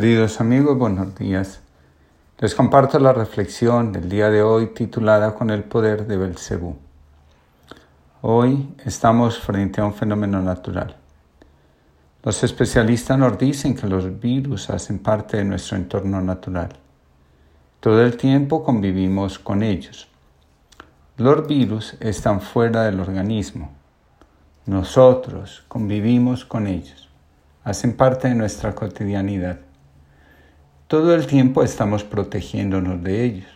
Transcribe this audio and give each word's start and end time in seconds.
Queridos 0.00 0.40
amigos, 0.40 0.78
buenos 0.78 1.12
días. 1.16 1.60
Les 2.38 2.54
comparto 2.54 3.00
la 3.00 3.12
reflexión 3.12 3.90
del 3.90 4.08
día 4.08 4.30
de 4.30 4.44
hoy 4.44 4.68
titulada 4.68 5.34
Con 5.34 5.50
el 5.50 5.64
poder 5.64 6.06
de 6.06 6.16
Belcebú. 6.16 6.76
Hoy 8.20 8.76
estamos 8.84 9.40
frente 9.40 9.80
a 9.80 9.84
un 9.84 9.92
fenómeno 9.92 10.40
natural. 10.40 10.94
Los 12.22 12.44
especialistas 12.44 13.18
nos 13.18 13.36
dicen 13.38 13.74
que 13.74 13.88
los 13.88 14.20
virus 14.20 14.70
hacen 14.70 15.00
parte 15.00 15.38
de 15.38 15.44
nuestro 15.44 15.76
entorno 15.76 16.20
natural. 16.20 16.68
Todo 17.80 18.00
el 18.00 18.16
tiempo 18.16 18.62
convivimos 18.62 19.40
con 19.40 19.64
ellos. 19.64 20.06
Los 21.16 21.44
virus 21.48 21.96
están 21.98 22.40
fuera 22.40 22.84
del 22.84 23.00
organismo. 23.00 23.72
Nosotros 24.64 25.64
convivimos 25.66 26.44
con 26.44 26.68
ellos. 26.68 27.08
Hacen 27.64 27.96
parte 27.96 28.28
de 28.28 28.36
nuestra 28.36 28.76
cotidianidad. 28.76 29.58
Todo 30.88 31.14
el 31.14 31.26
tiempo 31.26 31.62
estamos 31.62 32.02
protegiéndonos 32.02 33.02
de 33.02 33.22
ellos. 33.22 33.46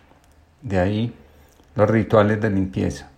De 0.61 0.79
ahí 0.79 1.15
los 1.73 1.89
rituales 1.89 2.39
de 2.39 2.51
limpieza. 2.51 3.09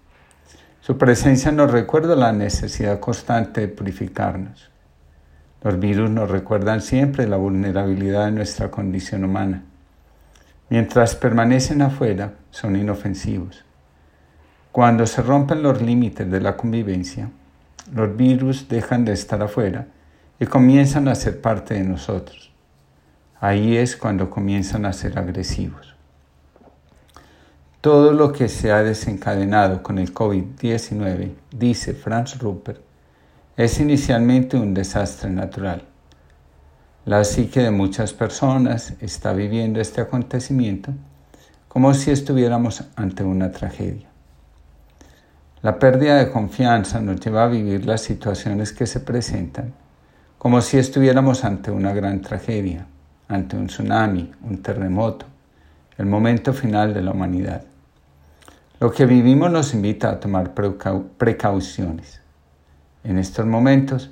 Su 0.79 0.97
presencia 0.97 1.51
nos 1.51 1.69
recuerda 1.69 2.15
la 2.15 2.31
necesidad 2.31 3.01
constante 3.01 3.59
de 3.59 3.67
purificarnos. 3.67 4.71
Los 5.61 5.77
virus 5.81 6.09
nos 6.09 6.31
recuerdan 6.31 6.79
siempre 6.79 7.27
la 7.27 7.35
vulnerabilidad 7.35 8.27
de 8.27 8.31
nuestra 8.31 8.71
condición 8.71 9.25
humana. 9.25 9.63
Mientras 10.69 11.13
permanecen 11.17 11.81
afuera, 11.81 12.35
son 12.51 12.77
inofensivos. 12.77 13.65
Cuando 14.71 15.07
se 15.07 15.23
rompen 15.23 15.61
los 15.61 15.81
límites 15.81 16.31
de 16.31 16.39
la 16.39 16.55
convivencia, 16.55 17.31
los 17.93 18.15
virus 18.15 18.69
dejan 18.69 19.03
de 19.03 19.11
estar 19.11 19.43
afuera 19.43 19.87
y 20.39 20.45
comienzan 20.45 21.09
a 21.09 21.15
ser 21.15 21.41
parte 21.41 21.73
de 21.73 21.83
nosotros. 21.83 22.54
Ahí 23.47 23.77
es 23.77 23.95
cuando 23.95 24.31
comienzan 24.31 24.87
a 24.87 24.91
ser 24.91 25.19
agresivos. 25.19 25.93
Todo 27.79 28.11
lo 28.11 28.31
que 28.33 28.49
se 28.49 28.71
ha 28.71 28.81
desencadenado 28.81 29.83
con 29.83 29.99
el 29.99 30.11
COVID-19, 30.15 31.31
dice 31.51 31.93
Franz 31.93 32.39
Rupert, 32.39 32.81
es 33.55 33.79
inicialmente 33.79 34.57
un 34.57 34.73
desastre 34.73 35.29
natural. 35.29 35.83
La 37.05 37.23
psique 37.23 37.59
de 37.59 37.69
muchas 37.69 38.13
personas 38.13 38.93
está 38.99 39.31
viviendo 39.33 39.79
este 39.79 40.01
acontecimiento 40.01 40.91
como 41.67 41.93
si 41.93 42.09
estuviéramos 42.09 42.83
ante 42.95 43.23
una 43.23 43.51
tragedia. 43.51 44.07
La 45.61 45.77
pérdida 45.77 46.15
de 46.15 46.31
confianza 46.31 46.99
nos 46.99 47.19
lleva 47.19 47.43
a 47.43 47.47
vivir 47.47 47.85
las 47.85 48.01
situaciones 48.01 48.73
que 48.73 48.87
se 48.87 49.01
presentan 49.01 49.71
como 50.39 50.61
si 50.61 50.79
estuviéramos 50.79 51.43
ante 51.43 51.69
una 51.69 51.93
gran 51.93 52.21
tragedia 52.21 52.87
ante 53.27 53.57
un 53.57 53.67
tsunami, 53.67 54.31
un 54.43 54.61
terremoto, 54.61 55.25
el 55.97 56.05
momento 56.05 56.53
final 56.53 56.93
de 56.93 57.01
la 57.01 57.11
humanidad. 57.11 57.63
Lo 58.79 58.91
que 58.91 59.05
vivimos 59.05 59.49
nos 59.51 59.73
invita 59.73 60.09
a 60.09 60.19
tomar 60.19 60.53
precauciones. 60.53 62.21
En 63.03 63.17
estos 63.17 63.45
momentos 63.45 64.11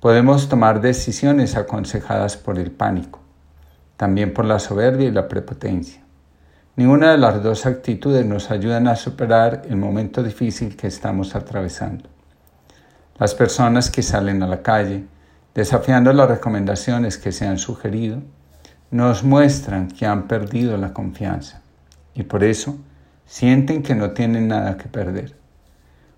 podemos 0.00 0.48
tomar 0.48 0.80
decisiones 0.80 1.56
aconsejadas 1.56 2.36
por 2.36 2.58
el 2.58 2.70
pánico, 2.70 3.20
también 3.96 4.32
por 4.32 4.44
la 4.44 4.58
soberbia 4.58 5.08
y 5.08 5.12
la 5.12 5.28
prepotencia. 5.28 6.02
Ninguna 6.76 7.10
de 7.10 7.18
las 7.18 7.42
dos 7.42 7.66
actitudes 7.66 8.24
nos 8.24 8.50
ayudan 8.50 8.86
a 8.86 8.96
superar 8.96 9.62
el 9.68 9.76
momento 9.76 10.22
difícil 10.22 10.76
que 10.76 10.86
estamos 10.86 11.34
atravesando. 11.34 12.08
Las 13.18 13.34
personas 13.34 13.90
que 13.90 14.02
salen 14.02 14.42
a 14.44 14.46
la 14.46 14.62
calle, 14.62 15.04
desafiando 15.54 16.12
las 16.12 16.28
recomendaciones 16.28 17.18
que 17.18 17.32
se 17.32 17.48
han 17.48 17.58
sugerido, 17.58 18.22
nos 18.90 19.22
muestran 19.22 19.88
que 19.88 20.06
han 20.06 20.26
perdido 20.26 20.78
la 20.78 20.94
confianza 20.94 21.60
y 22.14 22.22
por 22.22 22.42
eso 22.42 22.76
sienten 23.26 23.82
que 23.82 23.94
no 23.94 24.12
tienen 24.12 24.48
nada 24.48 24.78
que 24.78 24.88
perder. 24.88 25.36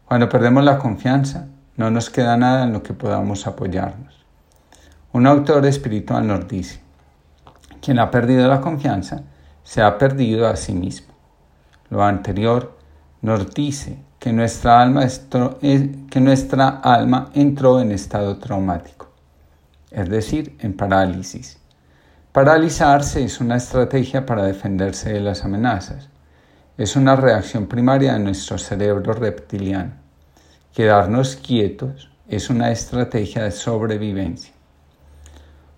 Cuando 0.05 0.29
perdemos 0.29 0.63
la 0.65 0.79
confianza, 0.79 1.49
no 1.77 1.91
nos 1.91 2.11
queda 2.11 2.37
nada 2.37 2.65
en 2.65 2.73
lo 2.73 2.83
que 2.83 2.95
podamos 2.95 3.47
apoyarnos. 3.47 4.25
Un 5.13 5.27
autor 5.27 5.67
espiritual 5.67 6.27
nos 6.27 6.47
dice, 6.47 6.81
quien 7.83 7.99
ha 7.99 8.11
perdido 8.11 8.47
la 8.47 8.61
confianza 8.61 9.23
se 9.65 9.83
ha 9.83 9.99
perdido 9.99 10.47
a 10.47 10.55
sí 10.55 10.73
mismo. 10.73 11.13
Lo 11.89 12.05
anterior 12.05 12.79
nos 13.21 13.53
dice 13.53 13.99
que 14.21 14.33
nuestra 14.33 14.81
alma, 14.81 15.07
que 15.61 16.21
nuestra 16.21 16.69
alma 16.69 17.31
entró 17.35 17.81
en 17.81 17.91
estado 17.91 18.39
traumático, 18.39 19.09
es 19.91 20.09
decir, 20.09 20.57
en 20.61 20.77
parálisis 20.77 21.60
Paralizarse 22.33 23.25
es 23.25 23.41
una 23.41 23.57
estrategia 23.57 24.25
para 24.25 24.45
defenderse 24.45 25.13
de 25.13 25.19
las 25.19 25.45
amenazas. 25.45 26.11
Es 26.79 26.95
una 26.95 27.17
reacción 27.17 27.67
primaria 27.67 28.13
de 28.13 28.21
nuestro 28.21 28.57
cerebro 28.57 29.15
reptiliano. 29.15 29.95
Quedarnos 30.73 31.35
quietos 31.35 32.09
es 32.29 32.49
una 32.49 32.71
estrategia 32.71 33.43
de 33.43 33.51
sobrevivencia. 33.51 34.55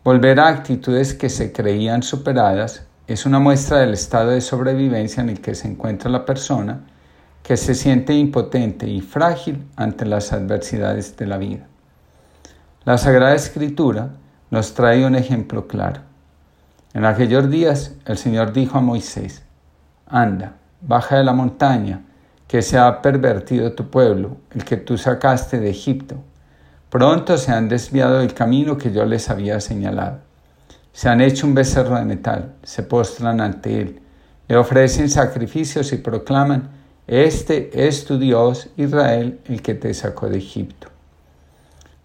Volver 0.04 0.40
a 0.40 0.48
actitudes 0.48 1.14
que 1.14 1.30
se 1.30 1.52
creían 1.52 2.02
superadas 2.02 2.86
es 3.06 3.24
una 3.24 3.38
muestra 3.38 3.78
del 3.78 3.94
estado 3.94 4.32
de 4.32 4.42
sobrevivencia 4.42 5.22
en 5.22 5.30
el 5.30 5.40
que 5.40 5.54
se 5.54 5.68
encuentra 5.68 6.10
la 6.10 6.26
persona 6.26 6.82
que 7.42 7.56
se 7.56 7.74
siente 7.74 8.12
impotente 8.12 8.86
y 8.86 9.00
frágil 9.00 9.66
ante 9.76 10.04
las 10.04 10.34
adversidades 10.34 11.16
de 11.16 11.26
la 11.26 11.38
vida. 11.38 11.66
La 12.84 12.98
Sagrada 12.98 13.34
Escritura 13.34 14.10
nos 14.50 14.74
trae 14.74 15.06
un 15.06 15.14
ejemplo 15.14 15.66
claro. 15.66 16.11
En 16.94 17.04
aquellos 17.06 17.48
días 17.48 17.94
el 18.04 18.18
Señor 18.18 18.52
dijo 18.52 18.76
a 18.76 18.82
Moisés, 18.82 19.42
Anda, 20.06 20.56
baja 20.82 21.16
de 21.16 21.24
la 21.24 21.32
montaña, 21.32 22.02
que 22.46 22.60
se 22.60 22.76
ha 22.76 23.00
pervertido 23.00 23.72
tu 23.72 23.88
pueblo, 23.88 24.36
el 24.50 24.64
que 24.64 24.76
tú 24.76 24.98
sacaste 24.98 25.58
de 25.58 25.70
Egipto. 25.70 26.16
Pronto 26.90 27.38
se 27.38 27.50
han 27.50 27.70
desviado 27.70 28.18
del 28.18 28.34
camino 28.34 28.76
que 28.76 28.92
yo 28.92 29.06
les 29.06 29.30
había 29.30 29.58
señalado. 29.60 30.18
Se 30.92 31.08
han 31.08 31.22
hecho 31.22 31.46
un 31.46 31.54
becerro 31.54 31.96
de 31.96 32.04
metal, 32.04 32.52
se 32.62 32.82
postran 32.82 33.40
ante 33.40 33.80
él, 33.80 34.00
le 34.48 34.58
ofrecen 34.58 35.08
sacrificios 35.08 35.94
y 35.94 35.96
proclaman, 35.96 36.68
Este 37.06 37.86
es 37.86 38.04
tu 38.04 38.18
Dios, 38.18 38.68
Israel, 38.76 39.40
el 39.46 39.62
que 39.62 39.74
te 39.74 39.94
sacó 39.94 40.28
de 40.28 40.36
Egipto. 40.36 40.88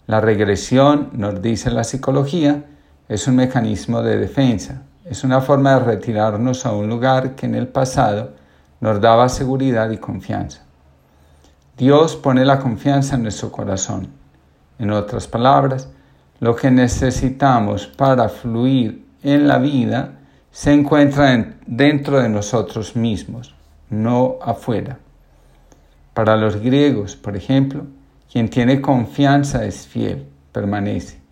La 0.05 0.21
regresión, 0.21 1.09
nos 1.11 1.41
dice 1.41 1.69
la 1.71 1.83
psicología, 1.83 2.63
es 3.07 3.27
un 3.27 3.35
mecanismo 3.35 4.01
de 4.01 4.17
defensa, 4.17 4.83
es 5.05 5.23
una 5.23 5.41
forma 5.41 5.73
de 5.75 5.85
retirarnos 5.85 6.65
a 6.65 6.73
un 6.73 6.89
lugar 6.89 7.35
que 7.35 7.45
en 7.45 7.55
el 7.55 7.67
pasado 7.67 8.33
nos 8.81 8.99
daba 8.99 9.29
seguridad 9.29 9.89
y 9.91 9.97
confianza. 9.97 10.63
Dios 11.77 12.15
pone 12.15 12.43
la 12.43 12.59
confianza 12.59 13.15
en 13.15 13.23
nuestro 13.23 13.51
corazón. 13.51 14.09
En 14.79 14.91
otras 14.91 15.27
palabras, 15.27 15.89
lo 16.39 16.55
que 16.55 16.69
necesitamos 16.69 17.87
para 17.87 18.29
fluir 18.29 19.05
en 19.23 19.47
la 19.47 19.57
vida 19.57 20.13
se 20.51 20.73
encuentra 20.73 21.55
dentro 21.65 22.19
de 22.19 22.29
nosotros 22.29 22.95
mismos, 22.95 23.55
no 23.89 24.37
afuera. 24.41 24.99
Para 26.13 26.35
los 26.35 26.57
griegos, 26.57 27.15
por 27.15 27.35
ejemplo, 27.37 27.85
quien 28.31 28.49
tiene 28.49 28.81
confianza 28.81 29.65
es 29.65 29.87
fiel, 29.87 30.27
permanece. 30.51 31.26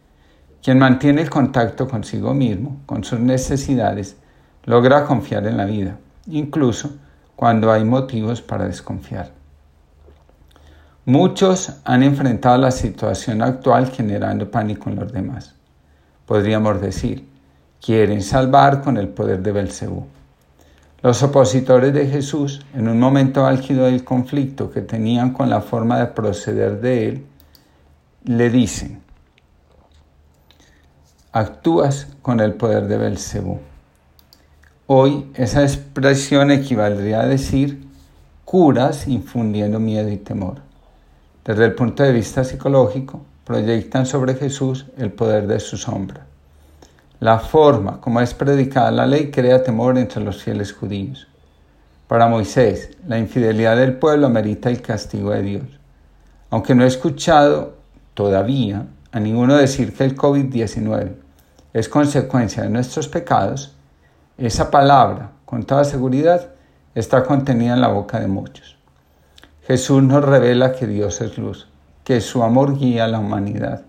Quien 0.65 0.79
mantiene 0.79 1.21
el 1.21 1.29
contacto 1.29 1.87
consigo 1.87 2.33
mismo, 2.33 2.77
con 2.87 3.03
sus 3.03 3.19
necesidades, 3.19 4.17
logra 4.63 5.05
confiar 5.05 5.45
en 5.45 5.57
la 5.57 5.65
vida, 5.65 5.99
incluso 6.25 6.89
cuando 7.35 7.71
hay 7.71 7.83
motivos 7.83 8.41
para 8.41 8.65
desconfiar. 8.65 9.29
Muchos 11.05 11.71
han 11.83 12.01
enfrentado 12.01 12.57
la 12.57 12.71
situación 12.71 13.43
actual 13.43 13.91
generando 13.91 14.49
pánico 14.49 14.89
en 14.89 14.95
los 14.95 15.13
demás. 15.13 15.53
Podríamos 16.25 16.81
decir, 16.81 17.29
quieren 17.79 18.23
salvar 18.23 18.81
con 18.81 18.97
el 18.97 19.09
poder 19.09 19.43
de 19.43 19.51
Belcebú. 19.51 20.07
Los 21.03 21.21
opositores 21.21 21.93
de 21.93 22.07
Jesús, 22.07 22.65
en 22.73 22.87
un 22.87 22.99
momento 22.99 23.45
álgido 23.45 23.85
del 23.85 24.03
conflicto 24.03 24.71
que 24.71 24.81
tenían 24.81 25.31
con 25.31 25.47
la 25.47 25.61
forma 25.61 25.99
de 25.99 26.07
proceder 26.07 26.81
de 26.81 27.07
él, 27.07 27.25
le 28.23 28.49
dicen, 28.49 29.04
actúas 31.35 32.07
con 32.21 32.39
el 32.39 32.53
poder 32.53 32.87
de 32.87 32.97
Belcebú. 32.97 33.59
Hoy 34.87 35.29
esa 35.33 35.63
expresión 35.63 36.49
equivaldría 36.49 37.19
a 37.19 37.25
decir 37.25 37.85
curas 38.45 39.05
infundiendo 39.09 39.81
miedo 39.81 40.09
y 40.09 40.15
temor. 40.15 40.59
Desde 41.43 41.65
el 41.65 41.75
punto 41.75 42.03
de 42.03 42.13
vista 42.13 42.45
psicológico, 42.45 43.19
proyectan 43.43 44.05
sobre 44.05 44.35
Jesús 44.35 44.85
el 44.97 45.11
poder 45.11 45.45
de 45.45 45.59
su 45.59 45.75
sombra. 45.75 46.25
La 47.19 47.39
forma 47.39 47.99
como 47.99 48.21
es 48.21 48.33
predicada 48.33 48.89
la 48.91 49.05
ley 49.05 49.29
crea 49.29 49.61
temor 49.61 49.97
entre 49.97 50.23
los 50.23 50.41
fieles 50.41 50.71
judíos. 50.71 51.27
Para 52.07 52.29
Moisés, 52.29 52.91
la 53.09 53.19
infidelidad 53.19 53.75
del 53.75 53.97
pueblo 53.97 54.27
amerita 54.27 54.69
el 54.69 54.81
castigo 54.81 55.31
de 55.31 55.41
Dios. 55.41 55.65
Aunque 56.49 56.75
no 56.75 56.85
he 56.85 56.87
escuchado 56.87 57.73
todavía 58.13 58.85
a 59.11 59.19
ninguno 59.19 59.57
decir 59.57 59.93
que 59.93 60.05
el 60.05 60.15
COVID-19 60.15 61.24
es 61.75 61.89
consecuencia 61.89 62.63
de 62.63 62.69
nuestros 62.69 63.09
pecados, 63.09 63.73
esa 64.37 64.71
palabra, 64.71 65.31
con 65.43 65.65
toda 65.65 65.83
seguridad, 65.83 66.51
está 66.95 67.25
contenida 67.25 67.73
en 67.73 67.81
la 67.81 67.89
boca 67.89 68.17
de 68.21 68.27
muchos. 68.27 68.77
Jesús 69.67 70.01
nos 70.01 70.23
revela 70.23 70.71
que 70.71 70.87
Dios 70.87 71.19
es 71.19 71.37
luz, 71.37 71.67
que 72.05 72.21
su 72.21 72.43
amor 72.43 72.77
guía 72.79 73.03
a 73.03 73.07
la 73.09 73.19
humanidad. 73.19 73.81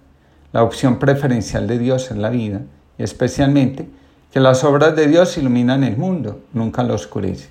La 0.53 0.65
opción 0.65 0.99
preferencial 0.99 1.69
de 1.69 1.79
Dios 1.79 2.11
es 2.11 2.17
la 2.17 2.31
vida, 2.31 2.63
y 2.99 3.05
especialmente 3.05 3.89
que 4.33 4.41
las 4.41 4.65
obras 4.65 4.97
de 4.97 5.07
Dios 5.07 5.39
iluminan 5.39 5.85
el 5.85 5.97
mundo, 5.97 6.41
nunca 6.55 6.83
lo 6.83 6.95
oscurecen. 6.95 7.51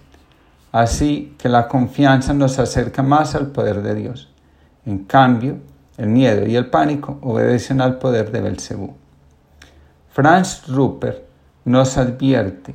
Así 0.73 1.33
que 1.37 1.47
la 1.47 1.69
confianza 1.69 2.33
nos 2.33 2.59
acerca 2.59 3.03
más 3.03 3.35
al 3.35 3.53
poder 3.53 3.81
de 3.81 3.95
Dios. 3.95 4.29
En 4.85 5.05
cambio, 5.05 5.59
el 5.95 6.07
miedo 6.07 6.45
y 6.45 6.57
el 6.57 6.69
pánico 6.69 7.19
obedecen 7.21 7.79
al 7.79 7.99
poder 7.99 8.33
de 8.33 8.41
Belcebú. 8.41 8.95
Franz 10.15 10.65
Rupert 10.69 11.23
nos 11.65 11.97
advierte, 11.97 12.73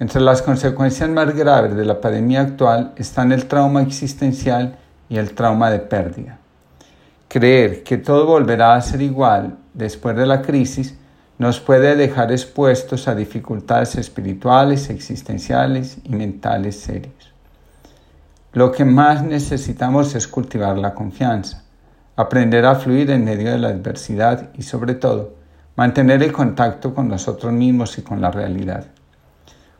entre 0.00 0.20
las 0.20 0.42
consecuencias 0.42 1.08
más 1.08 1.32
graves 1.32 1.76
de 1.76 1.84
la 1.84 2.00
pandemia 2.00 2.40
actual 2.40 2.94
están 2.96 3.30
el 3.30 3.46
trauma 3.46 3.80
existencial 3.80 4.76
y 5.08 5.18
el 5.18 5.36
trauma 5.36 5.70
de 5.70 5.78
pérdida. 5.78 6.40
Creer 7.28 7.84
que 7.84 7.96
todo 7.96 8.26
volverá 8.26 8.74
a 8.74 8.80
ser 8.80 9.02
igual 9.02 9.56
después 9.72 10.16
de 10.16 10.26
la 10.26 10.42
crisis 10.42 10.98
nos 11.38 11.60
puede 11.60 11.94
dejar 11.94 12.32
expuestos 12.32 13.06
a 13.06 13.14
dificultades 13.14 13.94
espirituales, 13.94 14.90
existenciales 14.90 15.98
y 16.02 16.08
mentales 16.08 16.80
serias. 16.80 17.30
Lo 18.52 18.72
que 18.72 18.84
más 18.84 19.22
necesitamos 19.22 20.16
es 20.16 20.26
cultivar 20.26 20.76
la 20.76 20.92
confianza, 20.92 21.62
aprender 22.16 22.66
a 22.66 22.74
fluir 22.74 23.12
en 23.12 23.24
medio 23.24 23.52
de 23.52 23.58
la 23.58 23.68
adversidad 23.68 24.50
y 24.54 24.62
sobre 24.62 24.96
todo 24.96 25.43
mantener 25.76 26.22
el 26.22 26.32
contacto 26.32 26.94
con 26.94 27.08
nosotros 27.08 27.52
mismos 27.52 27.98
y 27.98 28.02
con 28.02 28.20
la 28.20 28.30
realidad. 28.30 28.86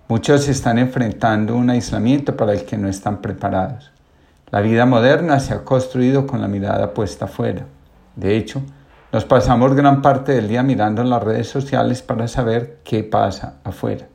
Muchos 0.08 0.48
están 0.48 0.78
enfrentando 0.78 1.56
un 1.56 1.70
aislamiento 1.70 2.36
para 2.36 2.52
el 2.52 2.64
que 2.64 2.76
no 2.76 2.88
están 2.88 3.22
preparados. 3.22 3.90
La 4.50 4.60
vida 4.60 4.86
moderna 4.86 5.40
se 5.40 5.54
ha 5.54 5.64
construido 5.64 6.26
con 6.26 6.40
la 6.40 6.48
mirada 6.48 6.92
puesta 6.92 7.24
afuera. 7.24 7.64
De 8.14 8.36
hecho, 8.36 8.62
nos 9.12 9.24
pasamos 9.24 9.74
gran 9.74 10.02
parte 10.02 10.32
del 10.32 10.48
día 10.48 10.62
mirando 10.62 11.02
las 11.04 11.22
redes 11.22 11.48
sociales 11.48 12.02
para 12.02 12.28
saber 12.28 12.80
qué 12.84 13.04
pasa 13.04 13.54
afuera. 13.64 14.06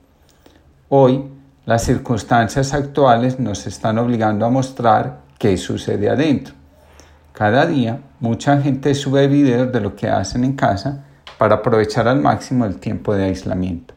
Hoy, 0.90 1.24
las 1.66 1.84
circunstancias 1.84 2.74
actuales 2.74 3.40
nos 3.40 3.66
están 3.68 3.98
obligando 3.98 4.46
a 4.46 4.50
mostrar 4.50 5.20
qué 5.38 5.56
sucede 5.58 6.10
adentro. 6.10 6.54
Cada 7.32 7.66
día, 7.66 8.00
mucha 8.20 8.62
gente 8.62 8.94
sube 8.94 9.28
videos 9.28 9.72
de 9.72 9.80
lo 9.80 9.96
que 9.96 10.10
hacen 10.10 10.44
en 10.44 10.54
casa 10.54 11.06
para 11.40 11.56
aprovechar 11.56 12.10
al 12.10 12.20
máximo 12.20 12.66
el 12.66 12.80
tiempo 12.80 13.16
de 13.16 13.24
aislamiento. 13.24 13.94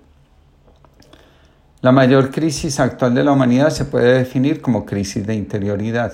La 1.81 1.91
mayor 1.91 2.31
crisis 2.31 2.79
actual 2.79 3.15
de 3.17 3.25
la 3.25 3.33
humanidad 3.33 3.71
se 3.71 3.85
puede 3.85 4.17
definir 4.17 4.63
como 4.63 4.87
crisis 4.87 5.27
de 5.27 5.35
interioridad. 5.35 6.13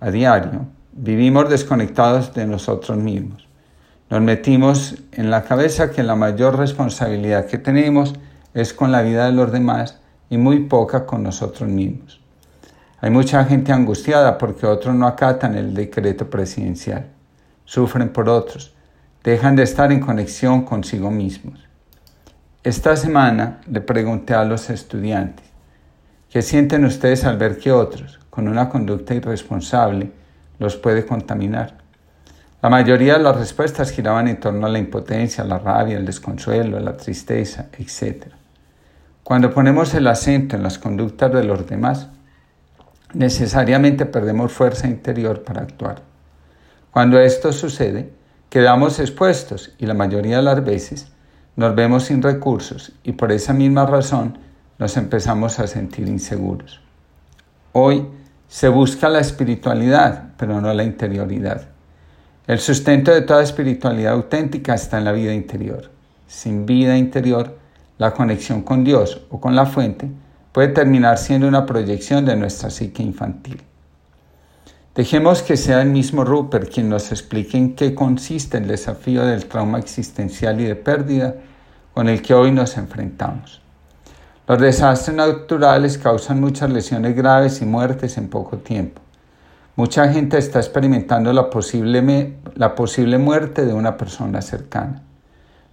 A 0.00 0.10
diario, 0.10 0.66
vivimos 0.92 1.48
desconectados 1.48 2.34
de 2.34 2.46
nosotros 2.46 2.98
mismos. 2.98 3.48
Nos 4.10 4.20
metimos 4.20 4.96
en 5.12 5.30
la 5.30 5.44
cabeza 5.44 5.90
que 5.90 6.02
la 6.02 6.14
mayor 6.14 6.58
responsabilidad 6.58 7.46
que 7.46 7.56
tenemos 7.56 8.12
es 8.52 8.74
con 8.74 8.92
la 8.92 9.00
vida 9.00 9.24
de 9.24 9.32
los 9.32 9.50
demás 9.50 9.98
y 10.28 10.36
muy 10.36 10.60
poca 10.64 11.06
con 11.06 11.22
nosotros 11.22 11.70
mismos. 11.70 12.20
Hay 13.00 13.08
mucha 13.08 13.42
gente 13.46 13.72
angustiada 13.72 14.36
porque 14.36 14.66
otros 14.66 14.94
no 14.94 15.06
acatan 15.06 15.54
el 15.54 15.72
decreto 15.72 16.28
presidencial. 16.28 17.06
Sufren 17.64 18.10
por 18.10 18.28
otros. 18.28 18.74
Dejan 19.24 19.56
de 19.56 19.62
estar 19.62 19.90
en 19.90 20.00
conexión 20.00 20.66
consigo 20.66 21.10
mismos. 21.10 21.58
Esta 22.62 22.94
semana 22.94 23.62
le 23.66 23.80
pregunté 23.80 24.34
a 24.34 24.44
los 24.44 24.68
estudiantes, 24.68 25.46
¿qué 26.28 26.42
sienten 26.42 26.84
ustedes 26.84 27.24
al 27.24 27.38
ver 27.38 27.56
que 27.56 27.72
otros, 27.72 28.20
con 28.28 28.48
una 28.48 28.68
conducta 28.68 29.14
irresponsable, 29.14 30.12
los 30.58 30.76
puede 30.76 31.06
contaminar? 31.06 31.78
La 32.60 32.68
mayoría 32.68 33.14
de 33.14 33.22
las 33.22 33.38
respuestas 33.38 33.92
giraban 33.92 34.28
en 34.28 34.40
torno 34.40 34.66
a 34.66 34.70
la 34.70 34.78
impotencia, 34.78 35.42
la 35.42 35.58
rabia, 35.58 35.96
el 35.96 36.04
desconsuelo, 36.04 36.78
la 36.78 36.94
tristeza, 36.98 37.68
etc. 37.78 38.26
Cuando 39.22 39.54
ponemos 39.54 39.94
el 39.94 40.06
acento 40.06 40.54
en 40.54 40.62
las 40.62 40.78
conductas 40.78 41.32
de 41.32 41.44
los 41.44 41.66
demás, 41.66 42.08
necesariamente 43.14 44.04
perdemos 44.04 44.52
fuerza 44.52 44.86
interior 44.86 45.42
para 45.44 45.62
actuar. 45.62 46.02
Cuando 46.90 47.18
esto 47.18 47.54
sucede, 47.54 48.10
quedamos 48.50 48.98
expuestos 49.00 49.72
y 49.78 49.86
la 49.86 49.94
mayoría 49.94 50.36
de 50.36 50.42
las 50.42 50.64
veces 50.64 51.08
nos 51.56 51.74
vemos 51.74 52.04
sin 52.04 52.22
recursos 52.22 52.92
y 53.02 53.12
por 53.12 53.32
esa 53.32 53.52
misma 53.52 53.86
razón 53.86 54.38
nos 54.78 54.96
empezamos 54.96 55.58
a 55.58 55.66
sentir 55.66 56.08
inseguros. 56.08 56.80
Hoy 57.72 58.06
se 58.48 58.68
busca 58.68 59.08
la 59.08 59.20
espiritualidad, 59.20 60.30
pero 60.36 60.60
no 60.60 60.72
la 60.72 60.84
interioridad. 60.84 61.68
El 62.46 62.58
sustento 62.58 63.10
de 63.10 63.22
toda 63.22 63.42
espiritualidad 63.42 64.12
auténtica 64.12 64.74
está 64.74 64.98
en 64.98 65.04
la 65.04 65.12
vida 65.12 65.32
interior. 65.32 65.90
Sin 66.26 66.66
vida 66.66 66.96
interior, 66.96 67.56
la 67.98 68.12
conexión 68.12 68.62
con 68.62 68.84
Dios 68.84 69.22
o 69.30 69.40
con 69.40 69.56
la 69.56 69.66
fuente 69.66 70.08
puede 70.52 70.68
terminar 70.68 71.18
siendo 71.18 71.48
una 71.48 71.66
proyección 71.66 72.24
de 72.24 72.36
nuestra 72.36 72.70
psique 72.70 73.02
infantil. 73.02 73.62
Dejemos 74.94 75.42
que 75.42 75.56
sea 75.56 75.82
el 75.82 75.90
mismo 75.90 76.24
Rupert 76.24 76.72
quien 76.72 76.88
nos 76.88 77.10
explique 77.10 77.58
en 77.58 77.74
qué 77.74 77.96
consiste 77.96 78.58
el 78.58 78.68
desafío 78.68 79.26
del 79.26 79.46
trauma 79.46 79.80
existencial 79.80 80.60
y 80.60 80.66
de 80.66 80.76
pérdida 80.76 81.34
con 81.92 82.08
el 82.08 82.22
que 82.22 82.32
hoy 82.32 82.52
nos 82.52 82.76
enfrentamos. 82.76 83.60
Los 84.46 84.60
desastres 84.60 85.16
naturales 85.16 85.98
causan 85.98 86.40
muchas 86.40 86.70
lesiones 86.70 87.16
graves 87.16 87.60
y 87.60 87.64
muertes 87.64 88.18
en 88.18 88.28
poco 88.28 88.58
tiempo. 88.58 89.02
Mucha 89.74 90.12
gente 90.12 90.38
está 90.38 90.60
experimentando 90.60 91.32
la 91.32 91.50
posible, 91.50 92.36
la 92.54 92.76
posible 92.76 93.18
muerte 93.18 93.66
de 93.66 93.74
una 93.74 93.96
persona 93.96 94.42
cercana, 94.42 95.02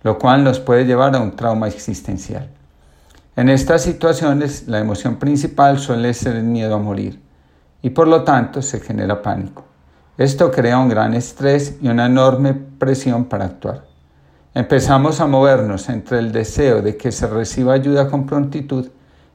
lo 0.01 0.17
cual 0.17 0.43
nos 0.43 0.59
puede 0.59 0.85
llevar 0.85 1.15
a 1.15 1.19
un 1.19 1.35
trauma 1.35 1.67
existencial. 1.67 2.49
En 3.35 3.49
estas 3.49 3.83
situaciones, 3.83 4.67
la 4.67 4.79
emoción 4.79 5.17
principal 5.17 5.77
suele 5.77 6.11
ser 6.15 6.37
el 6.37 6.45
miedo 6.45 6.73
a 6.73 6.79
morir 6.79 7.19
y 7.81 7.91
por 7.91 8.07
lo 8.07 8.23
tanto 8.23 8.61
se 8.61 8.79
genera 8.79 9.21
pánico. 9.21 9.65
Esto 10.17 10.51
crea 10.51 10.77
un 10.77 10.89
gran 10.89 11.13
estrés 11.13 11.77
y 11.81 11.87
una 11.87 12.05
enorme 12.05 12.53
presión 12.53 13.25
para 13.25 13.45
actuar. 13.45 13.85
Empezamos 14.53 15.21
a 15.21 15.27
movernos 15.27 15.87
entre 15.89 16.19
el 16.19 16.31
deseo 16.31 16.81
de 16.81 16.97
que 16.97 17.11
se 17.11 17.25
reciba 17.27 17.73
ayuda 17.73 18.09
con 18.09 18.25
prontitud 18.25 18.89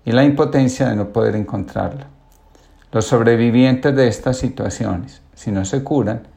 y 0.05 0.13
la 0.13 0.25
impotencia 0.25 0.89
de 0.89 0.97
no 0.97 1.09
poder 1.09 1.35
encontrarla. 1.35 2.07
Los 2.93 3.07
sobrevivientes 3.07 3.97
de 3.97 4.09
estas 4.09 4.37
situaciones, 4.37 5.23
si 5.35 5.51
no 5.51 5.65
se 5.65 5.83
curan, 5.83 6.29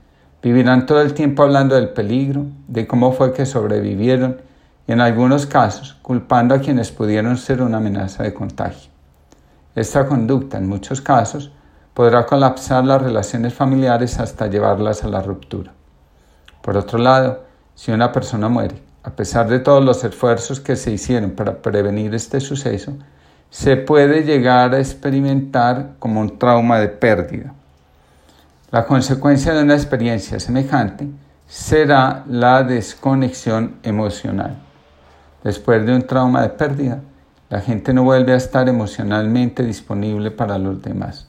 vivirán 0.42 0.86
todo 0.86 1.02
el 1.02 1.14
tiempo 1.14 1.44
hablando 1.44 1.76
del 1.76 1.90
peligro, 1.90 2.46
de 2.68 2.88
cómo 2.88 3.12
fue 3.12 3.34
que 3.34 3.46
sobrevivieron 3.46 4.42
y 4.88 4.94
en 4.94 5.02
algunos 5.02 5.46
casos 5.46 5.98
culpando 6.02 6.56
a 6.56 6.60
quienes 6.60 6.92
pudieron 6.92 7.38
ser 7.38 7.62
una 7.62 7.78
amenaza 7.78 8.24
de 8.24 8.34
contagio. 8.34 8.90
Esta 9.76 10.08
conducta 10.08 10.58
en 10.58 10.68
muchos 10.68 11.02
casos 11.02 11.52
podrá 11.94 12.26
colapsar 12.26 12.86
las 12.86 13.02
relaciones 13.02 13.54
familiares 13.54 14.20
hasta 14.20 14.48
llevarlas 14.48 15.04
a 15.04 15.08
la 15.08 15.22
ruptura. 15.22 15.72
Por 16.62 16.78
otro 16.78 17.00
lado, 17.00 17.44
si 17.76 17.92
una 17.92 18.12
persona 18.12 18.50
muere, 18.50 18.82
a 19.04 19.12
pesar 19.12 19.48
de 19.48 19.60
todos 19.60 19.84
los 19.84 20.04
esfuerzos 20.04 20.60
que 20.60 20.76
se 20.76 20.92
hicieron 20.92 21.32
para 21.32 21.62
prevenir 21.62 22.14
este 22.14 22.40
suceso, 22.40 22.94
se 23.50 23.78
puede 23.78 24.24
llegar 24.24 24.74
a 24.76 24.80
experimentar 24.80 25.92
como 26.00 26.22
un 26.22 26.38
trauma 26.38 26.80
de 26.80 26.90
pérdida. 26.90 27.54
La 28.72 28.86
consecuencia 28.86 29.54
de 29.54 29.64
una 29.64 29.74
experiencia 29.74 30.40
semejante 30.40 31.08
será 31.48 32.24
la 32.28 32.64
desconexión 32.64 33.78
emocional. 33.82 34.58
Después 35.44 35.84
de 35.86 35.96
un 35.96 36.04
trauma 36.04 36.42
de 36.44 36.50
pérdida, 36.50 37.00
la 37.50 37.62
gente 37.62 37.94
no 37.94 38.04
vuelve 38.04 38.34
a 38.34 38.38
estar 38.38 38.70
emocionalmente 38.70 39.64
disponible 39.64 40.30
para 40.30 40.60
los 40.60 40.82
demás. 40.84 41.29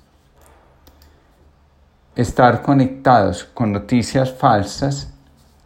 Estar 2.17 2.63
conectados 2.63 3.45
con 3.45 3.73
noticias 3.73 4.33
falsas 4.33 5.13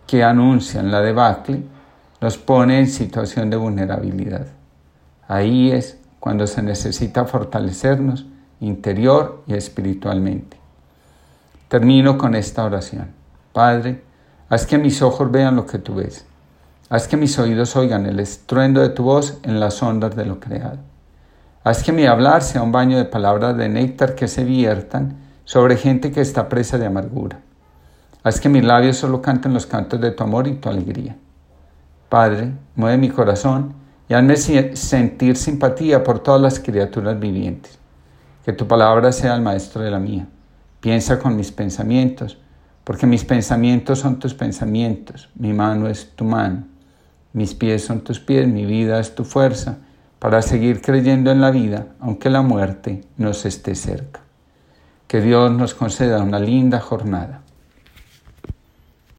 que 0.07 0.23
anuncian 0.23 0.91
la 0.91 1.01
debacle 1.01 1.63
nos 2.21 2.37
pone 2.37 2.79
en 2.79 2.87
situación 2.87 3.49
de 3.49 3.57
vulnerabilidad. 3.57 4.47
Ahí 5.27 5.71
es 5.71 5.99
cuando 6.21 6.47
se 6.47 6.63
necesita 6.63 7.25
fortalecernos 7.25 8.27
interior 8.61 9.43
y 9.47 9.55
espiritualmente. 9.55 10.59
Termino 11.69 12.19
con 12.19 12.35
esta 12.35 12.65
oración. 12.65 13.09
Padre, 13.53 14.03
haz 14.49 14.67
que 14.67 14.79
mis 14.79 15.01
ojos 15.01 15.31
vean 15.31 15.57
lo 15.57 15.67
que 15.67 15.79
tú 15.79 15.95
ves. 15.97 16.27
Haz 16.91 17.09
que 17.09 17.17
mis 17.17 17.39
oídos 17.39 17.75
oigan 17.77 18.05
el 18.05 18.21
estruendo 18.21 18.83
de 18.83 18.91
tu 18.91 19.05
voz 19.05 19.39
en 19.43 19.59
las 19.61 19.83
ondas 19.83 20.15
de 20.15 20.27
lo 20.27 20.41
creado. 20.41 20.79
Haz 21.65 21.83
que 21.83 21.93
mi 21.93 22.05
hablar 22.05 22.43
sea 22.43 22.63
un 22.63 22.73
baño 22.73 22.99
de 22.99 23.07
palabras 23.07 23.57
de 23.57 23.71
néctar 23.71 24.15
que 24.15 24.29
se 24.29 24.45
viertan 24.45 25.24
sobre 25.45 25.77
gente 25.77 26.11
que 26.11 26.21
está 26.21 26.49
presa 26.49 26.79
de 26.79 26.87
amargura. 26.87 27.41
Haz 28.23 28.41
que 28.41 28.49
mis 28.49 28.65
labios 28.65 28.97
solo 28.97 29.21
canten 29.21 29.53
los 29.53 29.67
cantos 29.67 30.01
de 30.01 30.11
tu 30.11 30.25
amor 30.25 30.47
y 30.47 30.55
tu 30.55 30.69
alegría. 30.69 31.17
Padre, 32.09 32.53
mueve 32.75 32.97
mi 32.97 33.11
corazón 33.11 33.75
y 34.09 34.15
hazme 34.15 34.37
sentir 34.37 35.37
simpatía 35.37 36.03
por 36.03 36.21
todas 36.21 36.41
las 36.41 36.61
criaturas 36.61 37.19
vivientes. 37.19 37.79
Que 38.45 38.53
tu 38.53 38.67
palabra 38.67 39.13
sea 39.13 39.35
el 39.35 39.43
maestro 39.43 39.83
de 39.83 39.91
la 39.91 39.99
mía. 39.99 40.27
Piensa 40.81 41.19
con 41.19 41.37
mis 41.37 41.53
pensamientos, 41.53 42.39
porque 42.85 43.07
mis 43.07 43.25
pensamientos 43.25 43.99
son 43.99 44.19
tus 44.19 44.35
pensamientos, 44.35 45.31
mi 45.35 45.53
mano 45.53 45.89
es 45.89 46.11
tu 46.15 46.25
mano, 46.25 46.65
mis 47.33 47.55
pies 47.55 47.85
son 47.85 48.03
tus 48.03 48.21
pies, 48.21 48.47
mi 48.47 48.67
vida 48.67 49.01
es 49.01 49.15
tu 49.15 49.25
fuerza, 49.25 49.79
para 50.19 50.43
seguir 50.43 50.83
creyendo 50.83 51.31
en 51.31 51.41
la 51.41 51.51
vida, 51.51 51.87
aunque 52.01 52.29
la 52.31 52.43
muerte 52.43 53.03
nos 53.17 53.47
esté 53.47 53.75
cerca. 53.75 54.24
Que 55.15 55.21
Dios 55.21 55.49
nos 55.53 55.75
conceda 55.75 56.21
una 56.25 56.41
linda 56.41 56.81
jornada. 56.81 57.44